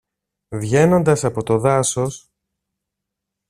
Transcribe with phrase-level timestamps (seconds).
[0.49, 2.31] Βγαίνοντας από το δάσος